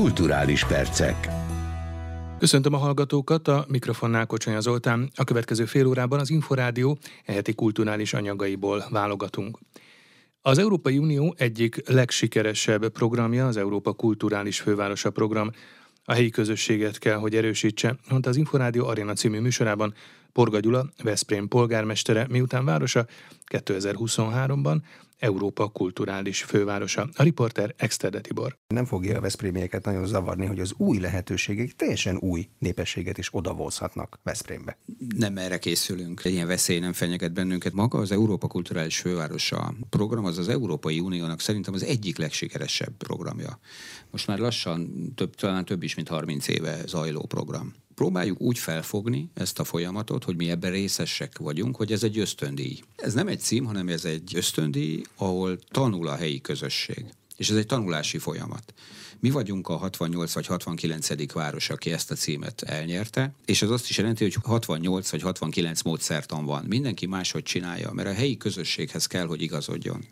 [0.00, 1.28] Kulturális percek.
[2.38, 5.10] Köszöntöm a hallgatókat, a mikrofonnál Kocsonya Zoltán.
[5.14, 9.58] A következő fél órában az Inforádió eheti kulturális anyagaiból válogatunk.
[10.42, 15.50] Az Európai Unió egyik legsikeresebb programja az Európa Kulturális Fővárosa program.
[16.04, 19.94] A helyi közösséget kell, hogy erősítse, mondta az Inforádió Arena című műsorában
[20.32, 23.06] Porga Gyula, Veszprém polgármestere, miután városa
[23.52, 24.76] 2023-ban
[25.20, 27.08] Európa kulturális fővárosa.
[27.14, 28.58] A riporter Exterde Tibor.
[28.66, 34.18] Nem fogja a Veszprémieket nagyon zavarni, hogy az új lehetőségek teljesen új népességet is odavozhatnak
[34.22, 34.78] Veszprémbe.
[35.16, 36.20] Nem erre készülünk.
[36.24, 37.72] Ilyen veszély nem fenyeget bennünket.
[37.72, 43.58] Maga az Európa kulturális fővárosa program az az Európai Uniónak szerintem az egyik legsikeresebb programja.
[44.10, 49.30] Most már lassan több, talán több is, mint 30 éve zajló program próbáljuk úgy felfogni
[49.34, 52.80] ezt a folyamatot, hogy mi ebben részesek vagyunk, hogy ez egy ösztöndíj.
[52.96, 57.04] Ez nem egy cím, hanem ez egy ösztöndíj, ahol tanul a helyi közösség.
[57.36, 58.74] És ez egy tanulási folyamat.
[59.18, 61.32] Mi vagyunk a 68 vagy 69.
[61.32, 65.82] város, aki ezt a címet elnyerte, és ez azt is jelenti, hogy 68 vagy 69
[65.82, 66.64] módszertan van.
[66.64, 70.04] Mindenki máshogy csinálja, mert a helyi közösséghez kell, hogy igazodjon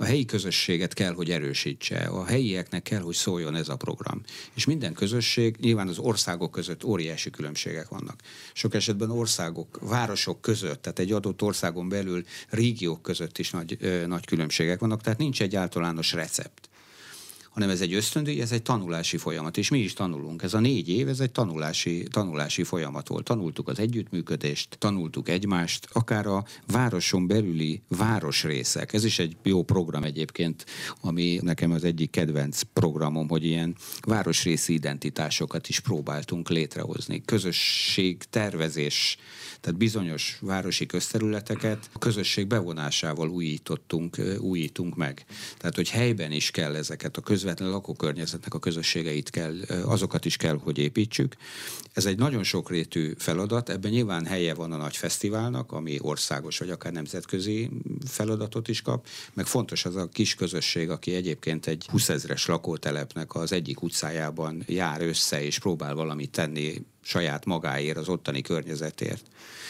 [0.00, 4.20] a helyi közösséget kell, hogy erősítse, a helyieknek kell, hogy szóljon ez a program.
[4.54, 8.20] És minden közösség, nyilván az országok között óriási különbségek vannak.
[8.52, 14.06] Sok esetben országok, városok között, tehát egy adott országon belül régiók között is nagy, ö,
[14.06, 16.69] nagy különbségek vannak, tehát nincs egy általános recept
[17.50, 20.42] hanem ez egy ösztöndíj, ez egy tanulási folyamat, és mi is tanulunk.
[20.42, 23.24] Ez a négy év, ez egy tanulási, tanulási folyamat volt.
[23.24, 28.92] Tanultuk az együttműködést, tanultuk egymást, akár a városon belüli városrészek.
[28.92, 30.64] Ez is egy jó program egyébként,
[31.00, 37.22] ami nekem az egyik kedvenc programom, hogy ilyen városrészi identitásokat is próbáltunk létrehozni.
[37.24, 39.18] Közösség, tervezés,
[39.60, 45.24] tehát bizonyos városi közterületeket a közösség bevonásával újítottunk, újítunk meg.
[45.58, 50.58] Tehát, hogy helyben is kell ezeket a közvetlen lakókörnyezetnek a közösségeit kell, azokat is kell,
[50.62, 51.36] hogy építsük.
[51.92, 56.70] Ez egy nagyon sokrétű feladat, ebben nyilván helye van a nagy fesztiválnak, ami országos vagy
[56.70, 57.70] akár nemzetközi
[58.06, 63.34] feladatot is kap, meg fontos az a kis közösség, aki egyébként egy 20 ezres lakótelepnek
[63.34, 69.22] az egyik utcájában jár össze és próbál valamit tenni saját magáért, az ottani környezetért.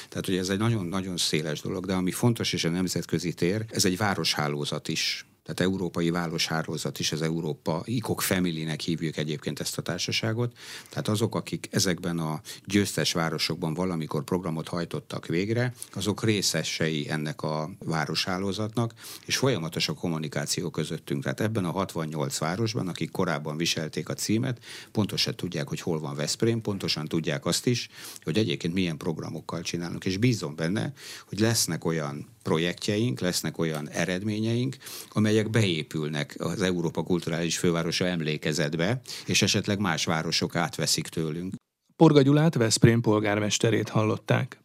[0.09, 3.85] Tehát, hogy ez egy nagyon-nagyon széles dolog, de ami fontos, és a nemzetközi tér, ez
[3.85, 5.25] egy városhálózat is
[5.55, 10.57] tehát Európai Városhálózat is, az Európa ICOC Family-nek hívjuk egyébként ezt a társaságot.
[10.89, 17.71] Tehát azok, akik ezekben a győztes városokban valamikor programot hajtottak végre, azok részesei ennek a
[17.79, 18.95] városhálózatnak,
[19.27, 21.23] és folyamatos a kommunikáció közöttünk.
[21.23, 24.59] Tehát ebben a 68 városban, akik korábban viselték a címet,
[24.93, 27.89] pontosan tudják, hogy hol van Veszprém, pontosan tudják azt is,
[28.23, 30.93] hogy egyébként milyen programokkal csinálunk, és bízom benne,
[31.29, 34.77] hogy lesznek olyan projektjeink, lesznek olyan eredményeink,
[35.13, 41.55] amelyek beépülnek az Európa Kulturális Fővárosa emlékezetbe, és esetleg más városok átveszik tőlünk.
[41.97, 44.61] Porga Gyulát, Veszprém polgármesterét hallották.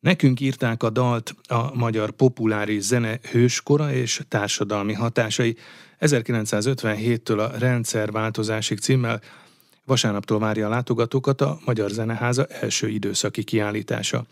[0.00, 5.56] Nekünk írták a dalt a magyar populáris zene hőskora és társadalmi hatásai
[6.00, 9.20] 1957-től a rendszerváltozásig címmel
[9.84, 14.26] vasárnaptól várja a látogatókat a Magyar Zeneháza első időszaki kiállítása.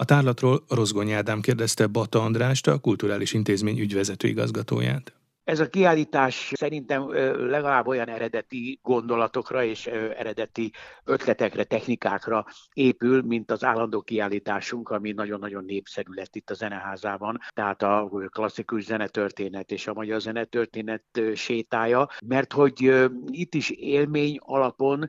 [0.00, 5.19] A tárlatról Rozgony Ádám kérdezte Bata Andrást, a Kulturális Intézmény ügyvezető igazgatóját.
[5.50, 7.08] Ez a kiállítás szerintem
[7.48, 10.72] legalább olyan eredeti gondolatokra és eredeti
[11.04, 17.38] ötletekre, technikákra épül, mint az állandó kiállításunk, ami nagyon-nagyon népszerű lett itt a zeneházában.
[17.54, 25.08] Tehát a klasszikus zenetörténet és a magyar zenetörténet sétája, mert hogy itt is élmény alapon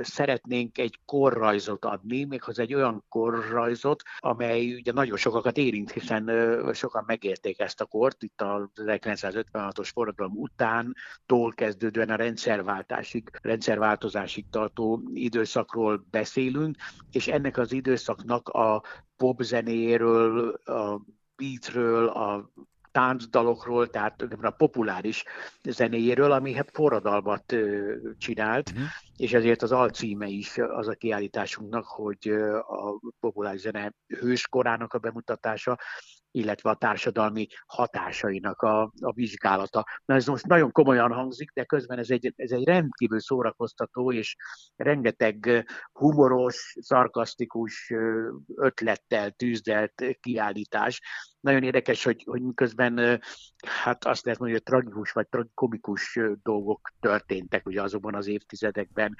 [0.00, 6.30] szeretnénk egy korrajzot adni, méghozzá egy olyan korrajzot, amely ugye nagyon sokakat érint, hiszen
[6.72, 14.44] sokan megérték ezt a kort, itt a 1956 16-os forradalom utántól kezdődően a rendszerváltásig, rendszerváltozásig
[14.50, 16.76] tartó időszakról beszélünk,
[17.10, 18.82] és ennek az időszaknak a
[19.16, 21.00] popzenéről, a
[21.36, 22.50] beatről, a
[22.92, 25.24] táncdalokról, tehát a populáris
[25.62, 27.54] zenéjéről, ami hát forradalmat
[28.18, 28.86] csinált, uh-huh.
[29.16, 32.28] és ezért az alcíme is az a kiállításunknak, hogy
[32.68, 35.78] a populáris zene hőskorának a bemutatása,
[36.30, 39.86] illetve a társadalmi hatásainak a, a vizsgálata.
[40.04, 44.36] Na ez most nagyon komolyan hangzik, de közben ez egy, ez egy rendkívül szórakoztató és
[44.76, 47.92] rengeteg humoros, szarkasztikus
[48.54, 51.00] ötlettel tűzdelt kiállítás.
[51.40, 53.20] Nagyon érdekes, hogy, hogy miközben
[53.66, 59.14] hát azt lehet mondani, hogy tragikus vagy tragikomikus dolgok történtek ugye azokban az évtizedekben,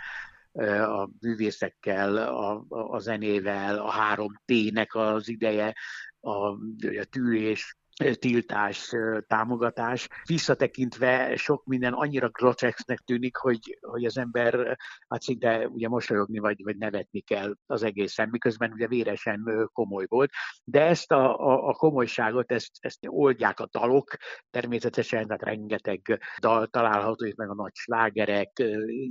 [0.53, 5.75] a művészekkel, a, a zenével, a három T-nek az ideje,
[6.21, 7.79] a, a tűrés,
[8.19, 8.93] tiltás,
[9.27, 10.09] támogatás.
[10.25, 14.79] Visszatekintve sok minden annyira grotexnek tűnik, hogy, hogy az ember
[15.09, 20.31] hát szinte ugye mosolyogni vagy, vagy nevetni kell az egészen, miközben ugye véresen komoly volt.
[20.65, 24.17] De ezt a, a, a komolyságot, ezt, ezt oldják a dalok,
[24.51, 28.63] természetesen, tehát rengeteg dal található, itt meg a nagy slágerek,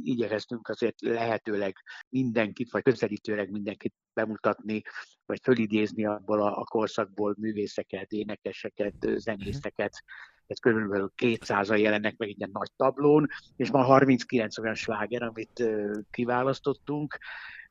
[0.04, 1.76] igyekeztünk azért lehetőleg
[2.10, 4.82] mindenkit, vagy közelítőleg mindenkit bemutatni,
[5.26, 10.04] vagy fölidézni abból a, a korszakból művészeket, énekeseket, zenészeket,
[10.48, 15.64] ez körülbelül 200 jelennek meg egy ilyen nagy tablón, és van 39 olyan sláger, amit
[16.12, 17.18] kiválasztottunk,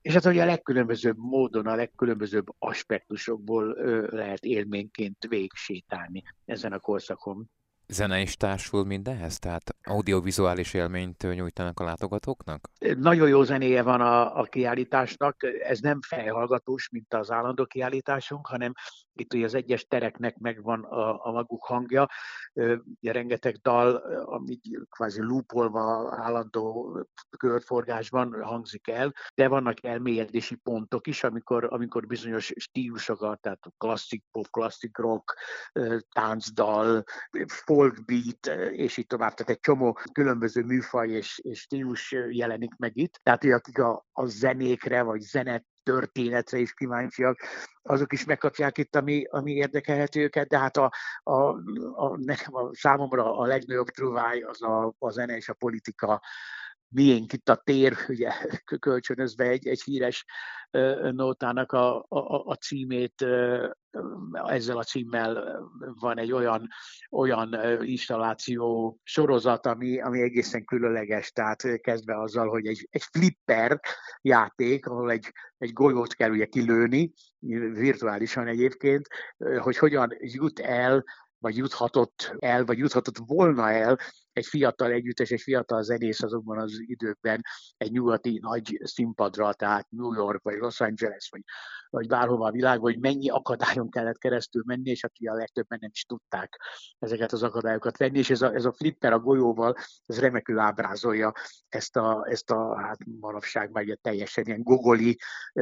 [0.02, 3.76] és hát ugye a legkülönbözőbb módon, a legkülönbözőbb aspektusokból
[4.11, 7.50] lehet élményként végsétálni ezen a korszakon.
[7.93, 9.38] Zene is társul mindenhez?
[9.38, 12.70] Tehát audiovizuális élményt nyújtanak a látogatóknak?
[12.96, 15.37] Nagyon jó zenéje van a, a kiállításnak.
[15.62, 18.73] Ez nem fejhallgatós, mint az állandó kiállításunk, hanem
[19.20, 22.09] itt ugye az egyes tereknek megvan a, a maguk hangja.
[23.00, 24.61] Ugye rengeteg dal, ami
[24.91, 26.97] kvázi lúpolva állandó
[27.37, 34.50] körforgásban hangzik el, de vannak elmélyedési pontok is, amikor, amikor bizonyos stílusokat, tehát klasszik pop,
[34.50, 35.37] klasszik rock,
[36.09, 37.05] táncdal,
[37.47, 42.97] folk beat, és így tovább, tehát egy csomó különböző műfaj és, és stílus jelenik meg
[42.97, 43.20] itt.
[43.23, 47.38] Tehát, hogy akik a, a zenékre, vagy zenet történetre is kíváncsiak,
[47.82, 50.93] azok is megkapják itt, ami, ami érdekelheti őket, de hát a,
[51.23, 51.32] a,
[51.94, 56.23] a, nekem a, számomra a legnagyobb truváj az a, a zene és a politika
[56.88, 58.32] miénk itt a tér, ugye
[58.81, 60.25] kölcsönözve egy, egy híres
[61.11, 63.26] nótának a, a, a címét,
[64.32, 65.61] ezzel a címmel
[66.00, 66.69] van egy olyan,
[67.11, 73.81] olyan installáció sorozat, ami, ami egészen különleges, tehát kezdve azzal, hogy egy, egy flipper
[74.20, 77.12] játék, ahol egy, egy golyót kell ugye kilőni,
[77.73, 79.08] virtuálisan egyébként,
[79.61, 81.05] hogy hogyan jut el
[81.41, 83.99] vagy juthatott el, vagy juthatott volna el
[84.38, 87.43] egy fiatal együttes, egy fiatal zenész azokban az időkben
[87.76, 91.43] egy nyugati nagy színpadra, tehát New York, vagy Los Angeles, vagy,
[91.90, 95.90] vagy bárhova a világban, hogy mennyi akadályon kellett keresztül menni, és aki a legtöbben nem
[95.93, 96.61] is tudták
[96.99, 99.75] ezeket az akadályokat venni, és ez a, ez a flipper a golyóval,
[100.06, 101.32] ez remekül ábrázolja
[101.69, 105.19] ezt a, ezt a hát manapság már teljesen ilyen gogoli,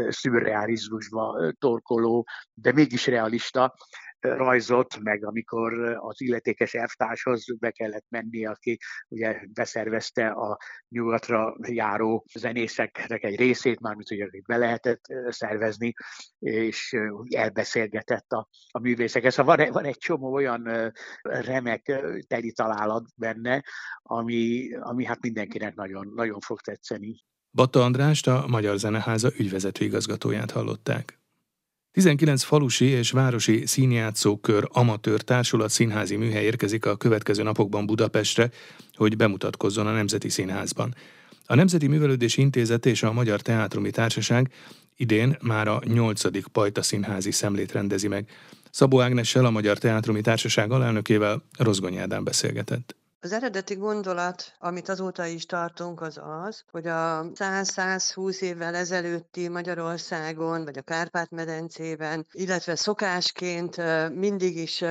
[0.09, 3.75] szürrealizmusba torkoló, de mégis realista
[4.21, 8.79] rajzot, meg amikor az illetékes elvtárshoz be kellett menni, aki
[9.09, 10.59] ugye beszervezte a
[10.89, 15.93] nyugatra járó zenészeknek egy részét, mármint hogy be lehetett szervezni,
[16.39, 16.97] és
[17.29, 19.31] elbeszélgetett a, a művészekkel.
[19.31, 20.93] Szóval van, van egy csomó olyan
[21.23, 23.65] remek teli találat benne,
[24.03, 27.25] ami, ami hát mindenkinek nagyon, nagyon fog tetszeni.
[27.51, 31.19] Batta Andrást, a Magyar Zeneháza ügyvezető igazgatóját hallották.
[31.97, 38.51] 19 falusi és városi színjátszókör amatőr társulat színházi műhely érkezik a következő napokban Budapestre,
[38.95, 40.95] hogy bemutatkozzon a Nemzeti Színházban.
[41.47, 44.53] A Nemzeti Művelődési Intézet és a Magyar Teátrumi Társaság
[44.97, 46.51] idén már a 8.
[46.53, 48.29] Pajta Színházi szemlét rendezi meg.
[48.71, 52.97] Szabó Ágnessel, a Magyar Teátrumi Társaság alelnökével Rozgony Ádám beszélgetett.
[53.27, 60.65] Az eredeti gondolat, amit azóta is tartunk, az az, hogy a 100-120 évvel ezelőtti Magyarországon,
[60.65, 63.77] vagy a Kárpát-medencében, illetve szokásként
[64.15, 64.85] mindig is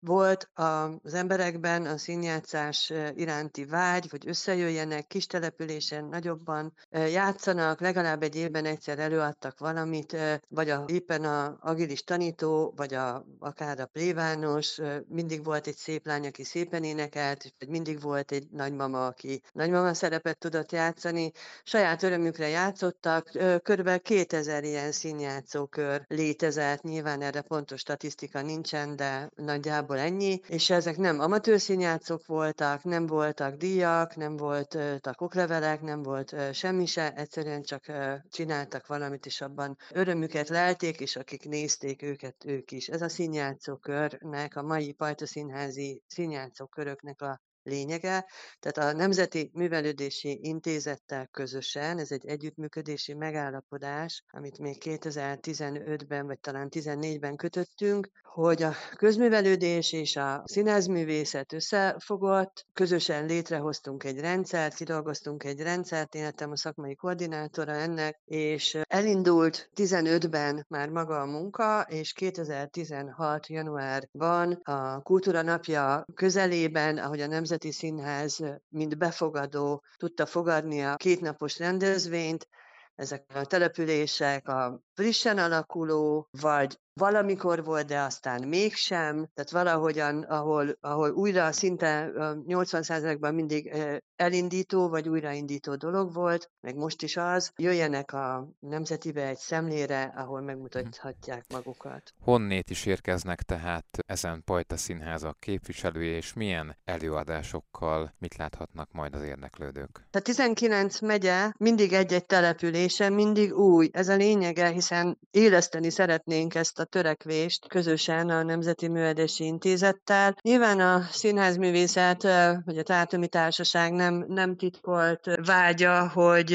[0.00, 8.36] volt az emberekben a színjátszás iránti vágy, hogy összejöjjenek kis településen, nagyobban játszanak, legalább egy
[8.36, 10.16] évben egyszer előadtak valamit,
[10.48, 16.06] vagy a, éppen a agilis tanító, vagy a, akár a plévános, mindig volt egy szép
[16.06, 21.32] lány, aki szépen énekelt, vagy mindig volt egy nagymama, aki nagymama szerepet tudott játszani.
[21.64, 23.30] Saját örömükre játszottak,
[23.62, 30.70] körülbelül 2000 ilyen színjátszókör létezett, nyilván erre pontos statisztika nincsen, de nagyjából nagyjából ennyi, és
[30.70, 37.12] ezek nem amatőr színjátszók voltak, nem voltak díjak, nem voltak oklevelek, nem volt semmi se,
[37.12, 37.92] egyszerűen csak
[38.28, 42.88] csináltak valamit, és abban örömüket lelték, és akik nézték őket, ők is.
[42.88, 48.26] Ez a színjátszókörnek, a mai Pajta Színházi színjátszóköröknek a lényege.
[48.60, 56.68] Tehát a Nemzeti Művelődési Intézettel közösen, ez egy együttműködési megállapodás, amit még 2015-ben, vagy talán
[56.70, 65.60] 2014-ben kötöttünk, hogy a közművelődés és a színházművészet összefogott, közösen létrehoztunk egy rendszert, kidolgoztunk egy
[65.60, 72.12] rendszert, én lettem a szakmai koordinátora ennek, és elindult 15-ben már maga a munka, és
[72.12, 73.46] 2016.
[73.46, 81.58] januárban a Kultúra Napja közelében, ahogy a Nemzeti Színház mint befogadó tudta fogadni a kétnapos
[81.58, 82.48] rendezvényt,
[82.94, 90.76] ezek a települések a frissen alakuló, vagy valamikor volt, de aztán mégsem, tehát valahogyan, ahol,
[90.80, 92.10] ahol újra szinte
[92.48, 93.72] 80%-ban mindig
[94.16, 100.40] elindító vagy újraindító dolog volt, meg most is az, jöjjenek a nemzetibe egy szemlére, ahol
[100.40, 102.14] megmutathatják magukat.
[102.22, 109.22] Honnét is érkeznek tehát ezen Pajta Színházak képviselői, és milyen előadásokkal mit láthatnak majd az
[109.22, 110.06] érdeklődők?
[110.10, 113.88] A 19 megye mindig egy-egy települése, mindig új.
[113.92, 120.36] Ez a lényege, hiszen éleszteni szeretnénk ezt a törekvést közösen a Nemzeti Művelési Intézettel.
[120.42, 122.22] Nyilván a színházművészet,
[122.64, 126.52] vagy a Tártomi Társaság nem, nem titkolt vágya, hogy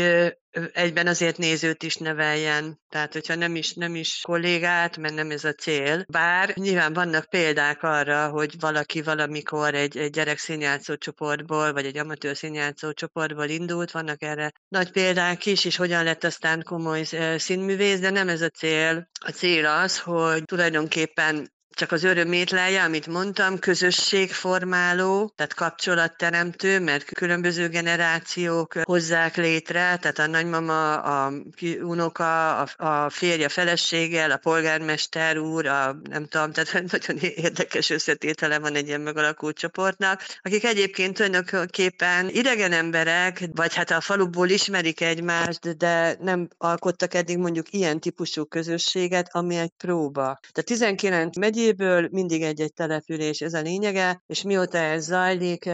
[0.74, 2.80] egyben azért nézőt is neveljen.
[2.90, 6.06] Tehát, hogyha nem is, nem is kollégát, mert nem ez a cél.
[6.08, 11.98] Bár nyilván vannak példák arra, hogy valaki valamikor egy, egy gyerek színjátszó csoportból, vagy egy
[11.98, 17.04] amatőr színjátszó csoportból indult, vannak erre nagy példák is, és hogyan lett aztán komoly
[17.38, 19.10] színművész, de nem ez a cél.
[19.26, 27.04] A cél az, hogy tulajdonképpen csak az örömét lelje, amit mondtam, közösségformáló, tehát kapcsolatteremtő, mert
[27.04, 31.34] különböző generációk hozzák létre, tehát a nagymama, a
[31.82, 38.60] unoka, a, a férje feleséggel, a polgármester úr, a nem tudom, tehát nagyon érdekes összetétele
[38.60, 45.02] van egy ilyen megalakult csoportnak, akik egyébként tulajdonképpen idegen emberek, vagy hát a faluból ismerik
[45.02, 50.40] egymást, de nem alkottak eddig mondjuk ilyen típusú közösséget, ami egy próba.
[50.52, 55.70] Tehát 19 megyé megyéből mindig egy-egy település, ez a lényege, és mióta ez zajlik,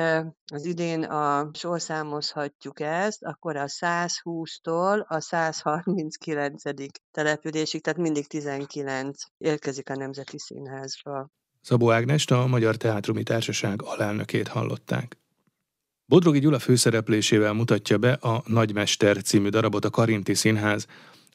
[0.54, 6.62] az idén a sorszámozhatjuk ezt, akkor a 120-tól a 139.
[7.12, 11.30] településig, tehát mindig 19 érkezik a Nemzeti Színházba.
[11.62, 15.18] Szabó Ágnest, a Magyar Teátrumi Társaság alelnökét hallották.
[16.06, 20.86] Bodrogi Gyula főszereplésével mutatja be a Nagymester című darabot a Karinti Színház,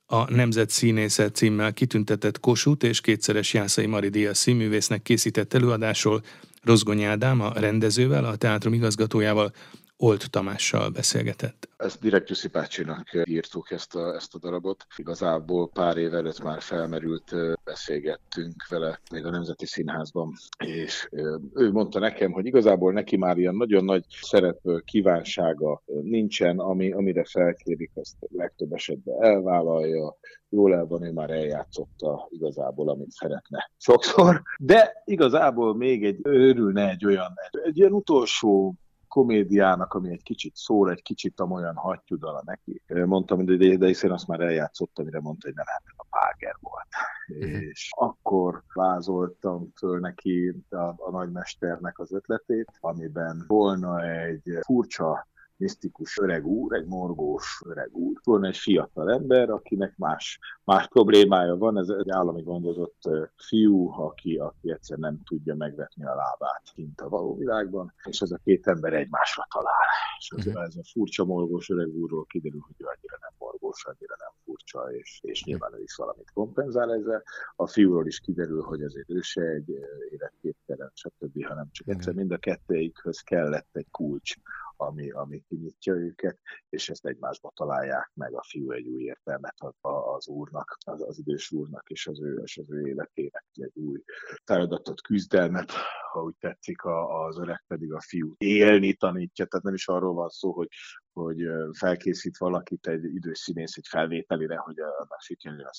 [0.07, 6.23] a Nemzet Színészet címmel kitüntetett Kossuth és kétszeres Jászai Mari Díaz színművésznek készített előadásról
[6.63, 9.53] Rozgony Ádám, a rendezővel, a teátrum igazgatójával
[9.99, 11.69] Olt Tamással beszélgetett.
[11.77, 14.87] Ezt direkt Jussi bácsinak írtuk ezt a, ezt a darabot.
[14.97, 17.35] Igazából pár év előtt már felmerült,
[17.65, 20.33] beszélgettünk vele még a Nemzeti Színházban,
[20.65, 21.09] és
[21.55, 27.25] ő mondta nekem, hogy igazából neki már ilyen nagyon nagy szerep kívánsága nincsen, ami, amire
[27.25, 30.17] felkérik, azt legtöbb esetben elvállalja,
[30.49, 36.89] jól el van, ő már eljátszotta igazából, amit szeretne sokszor, de igazából még egy örülne
[36.89, 38.75] egy olyan, egy, egy ilyen utolsó
[39.09, 42.83] komédiának, ami egy kicsit szól, egy kicsit amolyan hattyudala neki.
[42.87, 46.57] Mondtam, hogy de, de hiszen azt már eljátszottam, mire mondta, hogy nem, hát a Páger
[46.61, 46.87] volt.
[47.29, 47.63] Uh-huh.
[47.63, 56.19] És akkor vázoltam föl neki a, a nagymesternek az ötletét, amiben volna egy furcsa misztikus
[56.19, 58.21] öreg úr, egy morgós öreg úr.
[58.25, 63.01] Van egy fiatal ember, akinek más, más problémája van, ez egy állami gondozott
[63.37, 68.31] fiú, aki, aki egyszer nem tudja megvetni a lábát kint a való világban, és ez
[68.31, 69.87] a két ember egymásra talál.
[70.19, 70.63] És az, uh-huh.
[70.63, 74.93] ez a furcsa morgós öreg úrról kiderül, hogy ő annyira nem morgós, annyira nem furcsa,
[74.93, 77.23] és, és nyilván ő is valamit kompenzál ezzel.
[77.57, 79.71] A fiúról is kiderül, hogy azért ő se egy
[80.11, 84.35] életképtelen, stb., hanem csak egyszer mind a kettőikhöz kellett egy kulcs,
[84.77, 89.75] ami, ami kinyitja őket, és ezt egymásba találják meg, a fiú egy új értelmet ad
[90.17, 94.03] az úrnak, az, az idős úrnak és az ő, és az ő életének egy új
[94.45, 95.71] feladatot, küzdelmet,
[96.13, 100.29] ha úgy tetszik, az öreg pedig a fiú élni tanítja, tehát nem is arról van
[100.29, 100.69] szó, hogy,
[101.13, 105.73] hogy felkészít valakit egy idős színész egy felvételire, hogy annak sikerül a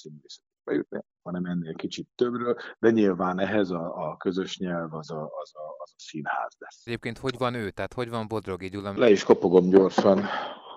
[0.68, 5.22] színészetbe bejutni, hanem ennél kicsit többről, de nyilván ehhez a, a közös nyelv az a,
[5.22, 6.82] az, a, az a színház lesz.
[6.86, 7.70] Egyébként hogy van ő?
[7.70, 8.98] Tehát hogy van Bodrogi Gyula?
[8.98, 10.26] Le is kopogom gyorsan,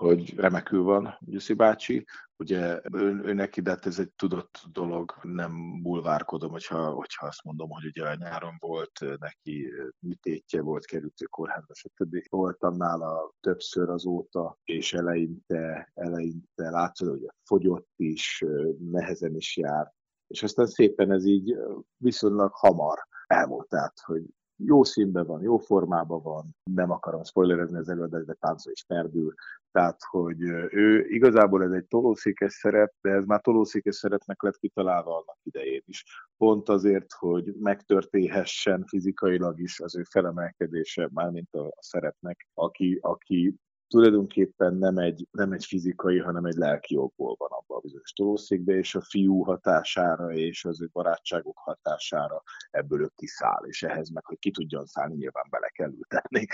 [0.01, 2.07] hogy remekül van Gyuszi bácsi.
[2.37, 7.45] Ugye ő, ő neki, de hát ez egy tudott dolog, nem bulvárkodom, hogyha, hogyha azt
[7.45, 12.17] mondom, hogy ugye a nyáron volt neki műtétje, volt került kórházba, stb.
[12.29, 18.45] Voltam nála többször azóta, és eleinte, eleinte látszod, hogy fogyott is,
[18.79, 19.93] nehezen is jár,
[20.27, 21.57] és aztán szépen ez így
[21.97, 24.23] viszonylag hamar elmúlt, tehát, hogy
[24.65, 29.35] jó színben van, jó formában van, nem akarom spoilerezni az előadást, de táncol és perdül.
[29.73, 30.41] Tehát, hogy
[30.71, 35.83] ő igazából ez egy tolószékes szerep, de ez már tolószékes szerepnek lett kitalálva annak idején
[35.85, 36.05] is.
[36.37, 43.55] Pont azért, hogy megtörténhessen fizikailag is az ő felemelkedése, mármint a, a szerepnek, aki, aki
[43.91, 48.73] tulajdonképpen nem egy, nem egy fizikai, hanem egy lelki okból van abban a bizonyos tolószékbe,
[48.73, 54.25] és a fiú hatására és az ő barátságok hatására ebből ő kiszáll, és ehhez meg,
[54.25, 56.47] hogy ki tudjon szállni, nyilván bele kell ültetni.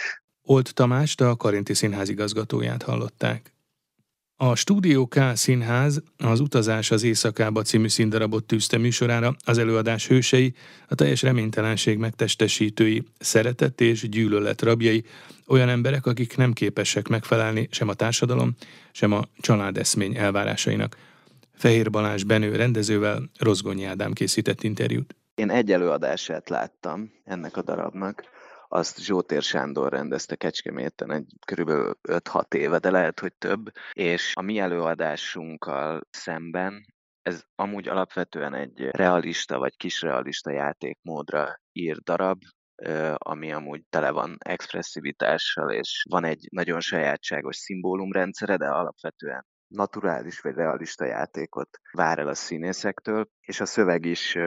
[0.42, 3.55] Olt Tamást, a Karinti Színház igazgatóját hallották.
[4.38, 10.54] A Stúdió K Színház az Utazás az éjszakába című színdarabot tűzte műsorára, az előadás hősei,
[10.88, 15.04] a teljes reménytelenség megtestesítői, szeretet és gyűlölet rabjai,
[15.46, 18.54] olyan emberek, akik nem képesek megfelelni sem a társadalom,
[18.92, 20.96] sem a családeszmény elvárásainak.
[21.54, 25.16] Fehér Balázs Benő rendezővel Rozgonyi Ádám készített interjút.
[25.34, 28.22] Én egy előadását láttam ennek a darabnak,
[28.68, 34.42] azt Zsótér Sándor rendezte Kecskeméten egy körülbelül 5-6 éve, de lehet, hogy több, és a
[34.42, 36.84] mi előadásunkkal szemben
[37.22, 42.42] ez amúgy alapvetően egy realista vagy kisrealista játékmódra ír darab,
[43.14, 50.54] ami amúgy tele van expresszivitással, és van egy nagyon sajátságos szimbólumrendszere, de alapvetően naturális vagy
[50.54, 54.38] realista játékot vár el a színészektől, és a szöveg is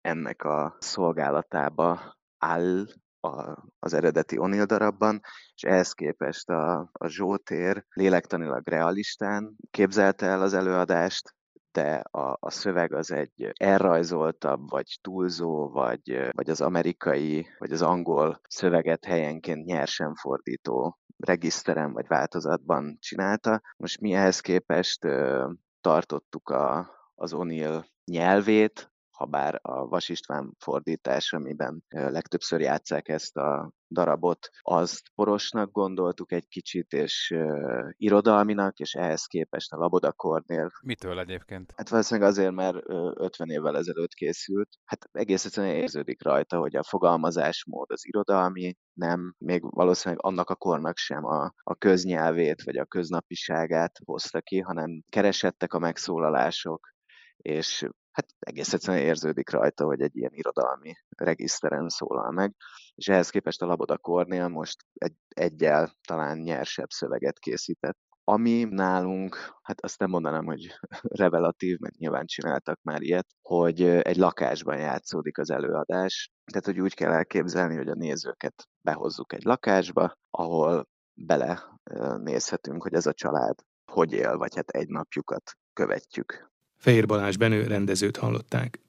[0.00, 2.86] ennek a szolgálatába áll,
[3.22, 5.20] a, az eredeti O'Neill darabban,
[5.54, 11.34] és ehhez képest a, a Zsótér lélektanilag realistán képzelte el az előadást,
[11.72, 17.82] de a, a szöveg az egy elrajzoltabb, vagy túlzó, vagy, vagy az amerikai, vagy az
[17.82, 23.60] angol szöveget helyenként nyersen fordító regiszteren vagy változatban csinálta.
[23.76, 25.50] Most mi ehhez képest ö,
[25.80, 33.36] tartottuk a, az O'Neill nyelvét, ha bár a Vas István fordítás, amiben legtöbbször játszák ezt
[33.36, 40.12] a darabot, azt porosnak gondoltuk egy kicsit, és uh, irodalminak, és ehhez képest a Laboda
[40.12, 40.70] Kornél.
[40.82, 41.72] Mitől egyébként?
[41.76, 44.68] Hát valószínűleg azért, mert uh, 50 évvel ezelőtt készült.
[44.84, 50.56] Hát egész egyszerűen érződik rajta, hogy a fogalmazásmód az irodalmi, nem, még valószínűleg annak a
[50.56, 56.90] kornak sem a, a köznyelvét, vagy a köznapiságát hozta ki, hanem keresettek a megszólalások,
[57.36, 62.54] és hát egész egyszerűen érződik rajta, hogy egy ilyen irodalmi regiszteren szólal meg,
[62.94, 67.98] és ehhez képest a Laboda Kornél most egy, egyel talán nyersebb szöveget készített.
[68.24, 70.66] Ami nálunk, hát azt nem mondanám, hogy
[71.20, 76.30] revelatív, mert nyilván csináltak már ilyet, hogy egy lakásban játszódik az előadás.
[76.44, 81.62] Tehát, hogy úgy kell elképzelni, hogy a nézőket behozzuk egy lakásba, ahol bele
[82.18, 83.54] nézhetünk, hogy ez a család
[83.92, 86.51] hogy él, vagy hát egy napjukat követjük.
[86.82, 88.80] Fehér Balázs Benő rendezőt hallották.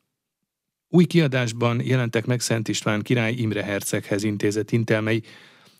[0.89, 5.23] Új kiadásban jelentek meg Szent István király Imre Herceghez intézett intelmei.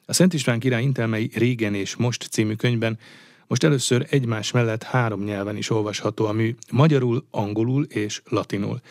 [0.05, 2.99] A Szent István király intelmei régen és most című könyvben
[3.47, 8.81] most először egymás mellett három nyelven is olvasható a mű, magyarul, angolul és latinul.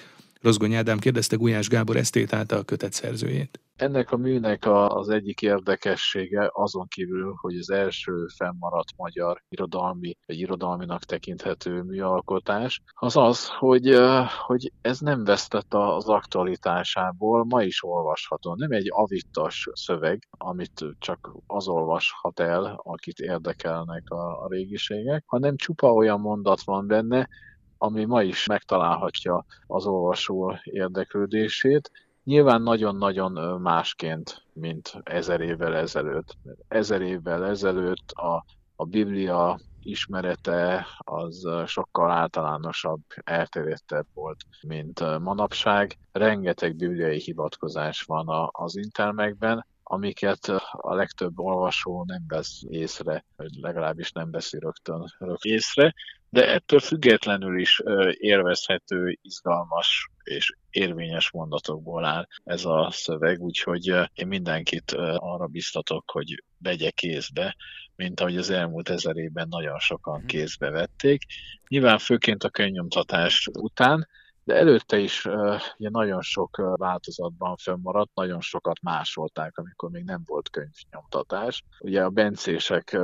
[0.43, 3.61] Rozgony Ádám kérdezte Gulyás Gábor esztétát a kötet szerzőjét.
[3.77, 10.39] Ennek a műnek az egyik érdekessége azon kívül, hogy az első fennmaradt magyar irodalmi, egy
[10.39, 13.99] irodalminak tekinthető műalkotás, az az, hogy,
[14.47, 18.55] hogy ez nem vesztett az aktualitásából, ma is olvasható.
[18.55, 25.57] Nem egy avittas szöveg, amit csak az olvashat el, akit érdekelnek a, a régiségek, hanem
[25.57, 27.29] csupa olyan mondat van benne,
[27.83, 31.91] ami ma is megtalálhatja az olvasó érdeklődését,
[32.25, 36.37] Nyilván nagyon-nagyon másként, mint ezer évvel ezelőtt.
[36.69, 38.45] Ezer évvel ezelőtt a,
[38.77, 45.99] a Biblia ismerete az sokkal általánosabb, elterjedtebb volt, mint manapság.
[46.13, 54.13] Rengeteg bibliai hivatkozás van az intermekben, amiket a legtöbb olvasó nem vesz észre, vagy legalábbis
[54.13, 55.95] nem veszi rögtön, rögtön észre,
[56.33, 64.27] de ettől függetlenül is érvezhető, izgalmas és érvényes mondatokból áll ez a szöveg, úgyhogy én
[64.27, 67.57] mindenkit arra biztatok, hogy vegye kézbe,
[67.97, 70.27] mint ahogy az elmúlt ezer évben nagyon sokan mhm.
[70.27, 71.23] kézbe vették.
[71.69, 74.09] Nyilván főként a könyvnyomtatás után,
[74.45, 75.25] de előtte is
[75.77, 81.65] ugye nagyon sok változatban fönnmaradt, nagyon sokat másolták, amikor még nem volt könyvnyomtatás.
[81.81, 82.99] Ugye a bencések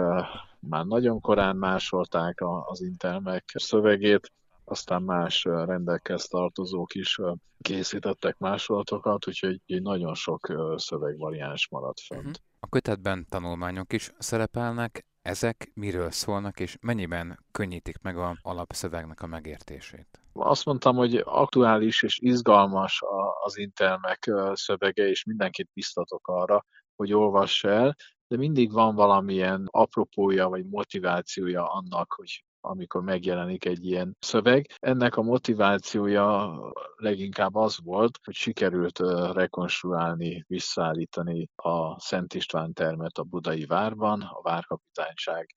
[0.60, 4.32] már nagyon korán másolták az Intelmek szövegét,
[4.64, 7.18] aztán más rendekhez tartozók is
[7.60, 12.22] készítettek másolatokat, úgyhogy nagyon sok szövegvariáns maradt fönt.
[12.22, 12.32] Mhm.
[12.60, 19.26] A kötetben tanulmányok is szerepelnek, ezek miről szólnak, és mennyiben könnyítik meg a alapszövegnek a
[19.26, 20.20] megértését?
[20.38, 23.02] Azt mondtam, hogy aktuális és izgalmas
[23.44, 26.64] az Intelmek szövege, és mindenkit biztatok arra,
[26.96, 27.94] hogy olvass el,
[28.28, 34.66] de mindig van valamilyen apropója vagy motivációja annak, hogy amikor megjelenik egy ilyen szöveg.
[34.78, 36.58] Ennek a motivációja
[36.96, 38.98] leginkább az volt, hogy sikerült
[39.32, 45.54] rekonstruálni, visszaállítani a Szent István termet a Budai várban, a várkapitányság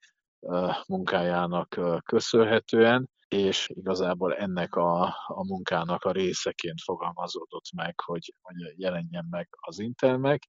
[0.88, 9.28] munkájának köszönhetően, és igazából ennek a, a munkának a részeként fogalmazódott meg, hogy, hogy jelenjen
[9.30, 10.48] meg az Intelmek,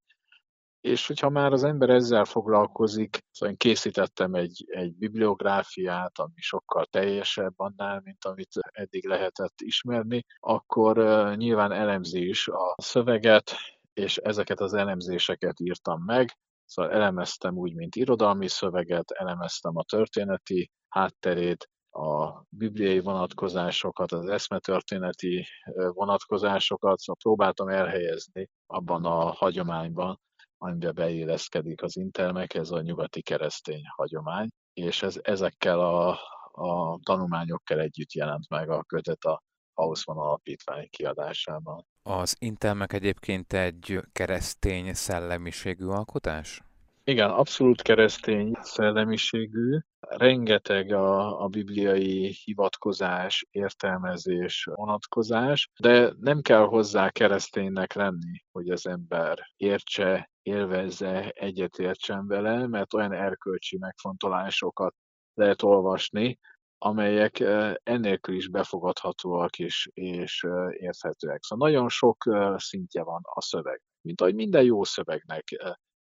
[0.81, 6.85] és hogyha már az ember ezzel foglalkozik, szóval én készítettem egy, egy bibliográfiát, ami sokkal
[6.85, 10.97] teljesebb annál, mint amit eddig lehetett ismerni, akkor
[11.37, 13.53] nyilván elemzi is a szöveget,
[13.93, 20.71] és ezeket az elemzéseket írtam meg, Szóval elemeztem úgy, mint irodalmi szöveget, elemeztem a történeti
[20.89, 30.21] hátterét, a bibliai vonatkozásokat, az eszmetörténeti vonatkozásokat, szóval próbáltam elhelyezni abban a hagyományban,
[30.59, 36.09] amiben beilleszkedik az intelmek, ez a nyugati keresztény hagyomány, és ez, ezekkel a,
[36.53, 39.43] a tanulmányokkal együtt jelent meg a kötet a
[39.75, 41.87] Hausmann alapítvány kiadásában.
[42.03, 46.63] Az Intelmek egyébként egy keresztény szellemiségű alkotás?
[47.05, 49.79] Igen, abszolút keresztény szellemiségű.
[50.09, 58.87] Rengeteg a, a bibliai hivatkozás, értelmezés, vonatkozás, de nem kell hozzá kereszténynek lenni, hogy az
[58.87, 64.95] ember értse, élvezze, egyetértsen vele, mert olyan erkölcsi megfontolásokat
[65.35, 66.39] lehet olvasni,
[66.79, 67.41] amelyek
[67.83, 71.43] ennélkül is befogadhatóak és, és érthetőek.
[71.43, 72.25] Szóval nagyon sok
[72.57, 75.45] szintje van a szöveg, mint ahogy minden jó szövegnek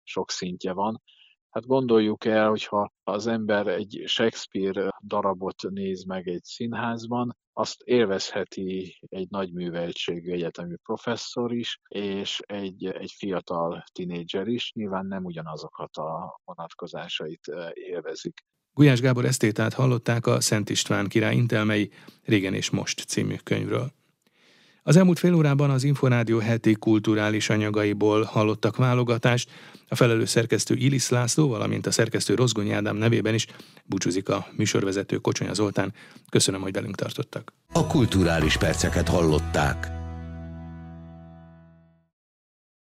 [0.04, 1.02] sok szintje van.
[1.52, 8.98] Hát gondoljuk el, hogyha az ember egy Shakespeare darabot néz meg egy színházban, azt élvezheti
[9.08, 15.98] egy nagy műveltségű egyetemi professzor is, és egy, egy fiatal tinédzser is, nyilván nem ugyanazokat
[15.98, 18.46] a vonatkozásait élvezik.
[18.74, 21.92] Gulyás Gábor esztétát hallották a Szent István király intelmei
[22.24, 23.92] Régen és Most című könyvről.
[24.84, 29.50] Az elmúlt fél órában az Inforádió heti kulturális anyagaiból hallottak válogatást.
[29.88, 33.48] A felelős szerkesztő Ilis László, valamint a szerkesztő Rozgony Ádám nevében is
[33.86, 35.94] búcsúzik a műsorvezető Kocsonya Zoltán.
[36.30, 37.54] Köszönöm, hogy velünk tartottak.
[37.74, 40.01] A kulturális perceket hallották.